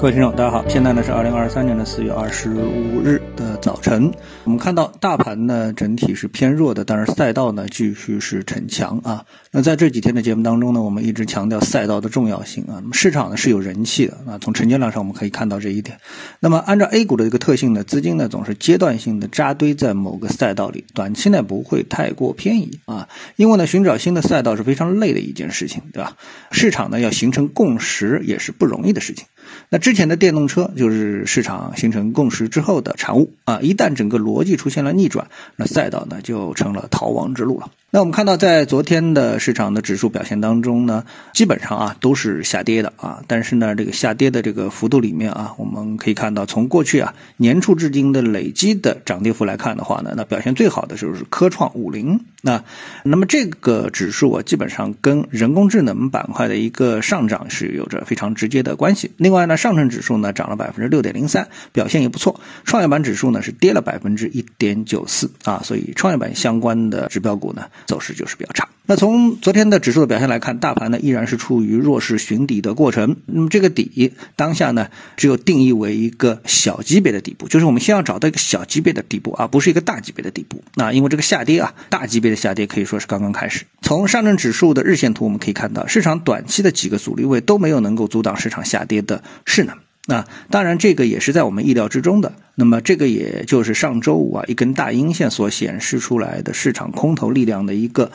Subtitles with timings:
[0.00, 4.12] 各位听众，大家好，现在呢是二零二三年的四月二十五日的早晨。
[4.44, 9.24] 我们看到大盘呢整体是偏弱的，但是赛道呢继续是逞强啊。
[9.50, 12.78] 那在这几天的节目当中呢，我们一直强调赛道的重要性啊。
[12.80, 15.98] 那么市场呢是有人气的啊，从成交量上我们可以看到这一点。
[16.38, 23.08] 那么按照 A 股的一个特性呢，资金呢总是阶段性的扎堆在某个赛道里，短期内不会太过偏移啊。
[23.34, 26.16] 因为呢寻找新的赛道是非常累的一件事情，对吧？
[26.52, 29.26] 市场呢要形成共识也是不容易的事情。
[29.70, 37.70] 那这之前的电动车就是市场形成共识之后的产物啊，一旦整个逻辑出现了逆转，那赛道呢就成了逃亡之路了。
[37.90, 52.62] 那我们看到，在昨天的市场的指数表现当中呢，基本上啊都是下跌的啊，但是呢，这个下跌的这个幅度里面啊，我们可以看到，从过去啊年初至今的累积的涨跌幅来看的话呢，那表现最好的就是科创五零那
[53.04, 59.12] 那么这个指数啊，基本上跟人工智能板块的一个上涨是有着非常直接的关系。
[59.16, 62.40] 另外呢，上证指数呢涨了百分之六点零三，表现也不错。
[62.64, 67.70] 创业板指数呢是跌了百分之一点九四啊，所以创业板相关的指标股呢。
[67.86, 68.68] 走势就是比较差。
[68.90, 73.16] 那从昨天的指数的表现来看，大盘呢依然是处于弱势寻底的过程。
[73.26, 80.64] 那么这个底当下呢，只有定义为一个小级别的底部，就是我们先要找到一个小级别的底部，而不是一个大级别的底部。
[80.74, 83.66] 那因为这个下跌啊，大级别的下跌可以说是刚刚开始。
[83.82, 89.76] 从上证指数的日线图我们可以看到，市场短期的几个阻力位都没有能够阻挡市场下跌的势能。
[90.06, 92.32] 那当然，这个也是在我们意料之中的。
[92.54, 98.10] 那么，这个也就是上周五啊一根大阴线所显示出来的市场空头力量的一个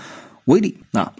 [0.45, 1.13] 威力啊。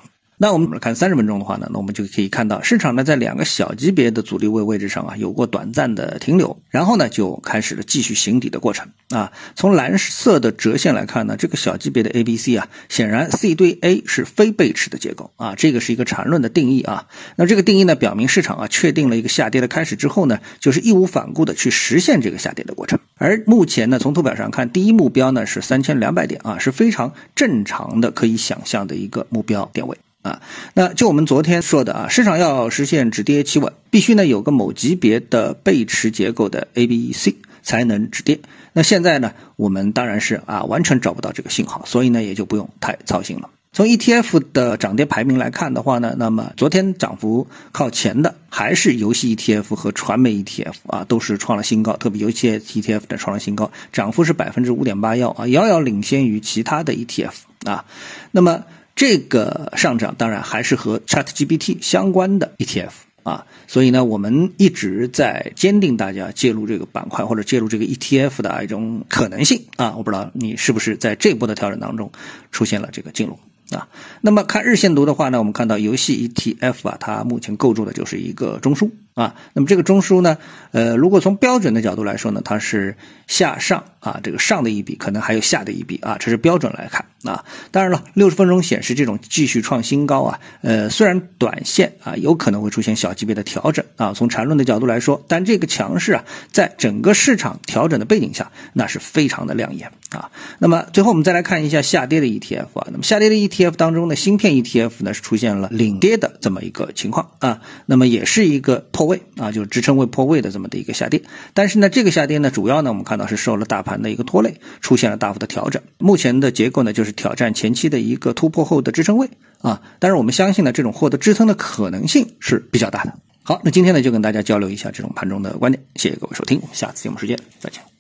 [0.44, 9.32] 那我们看三十分钟的话呢，那我们就可以看到市场呢在两个小级别的阻力位位置上啊有过短暂的停留，然后呢就开始了继续行底的过程啊。
[9.56, 17.08] 从蓝色的折线来看呢，这个小级别的 A、B、C 啊，显然 C 对 A 是非背驰的结构啊，这个是一个缠论的定义啊。
[17.38, 23.00] 那这个定义呢表明市场啊确定了一个下跌的开始之后呢，就是义无反顾的去实现这个下跌的过程。
[23.18, 29.98] 而目前呢，从图表上看，第一目标呢是三千两百点啊，是非常正常的可以想象的一个目标点位。
[30.24, 30.42] 啊，
[30.74, 38.40] 那就我们昨天说的啊，市场要实现止跌企稳，必须呢有个某级别的背驰结构的 A、B E、C 才能止跌。
[38.72, 43.50] 那现在呢，我们当然是啊完全找不到这个信号，所以呢也就不用太操心了。
[43.74, 57.34] 从 ETF 的涨跌排名来看的话呢，那么昨天涨幅靠前的还是游戏 ETF 和传媒 ETF 啊，都是创了新高，特别游戏 ETF 的创了新高，涨幅是百分之五点八幺啊，遥遥领先于其他的 ETF
[57.66, 57.86] 啊。
[58.30, 58.64] 那么
[58.96, 62.92] 这个上涨当然还是和 ChatGPT 相关的 ETF
[63.24, 69.96] 啊，所以呢，我们一直在坚定大家介入这个板块或者介入这个 ETF 的一种可能性啊。
[69.98, 72.12] 我不知道你是不是在这波的调整当中
[72.52, 73.40] 出现了这个进入。
[73.72, 73.88] 啊，
[74.22, 79.36] 那么看日线图的话呢，我们看到游戏 ETF 啊，它目前构筑的就是一个中枢啊。
[79.54, 80.38] 那么这个中枢呢，
[80.72, 82.96] 呃，如果从标准的角度来说呢，它是
[83.28, 87.46] 下上啊，这个上的一笔可能还有下的一笔啊，这是标准来看啊。
[87.72, 100.32] 当然了，六十分钟显示这种继续创新高啊，呃，虽然短线啊有可能会出现小级别的调整啊，从缠论的角度来说，但这个强势啊，在整个市场调整的背景下，那是非常的亮眼啊。
[100.60, 103.74] 那么最后我们再来看一下下跌的 ETF 啊，那么下跌的 ETF。
[103.76, 111.24] 当中的芯片 ETF 呢是出现了领跌的这么一个情况啊，那么也是一个破位啊，就是支撑位破位的这么的一个下跌。
[111.54, 115.82] 但是呢，这个下跌呢，主要呢我们看到是受了大盘的一个拖累，出现了大幅的调整。
[115.98, 123.14] 目前的结构呢就是挑战前期的一个突破后的支撑位啊，但是我们相信呢，这种获得支撑的可能性是比较大的。
[123.44, 127.93] 好，那今天呢就跟大家交流一下这种盘中的观点，谢谢各位收听，下次节目时间再见。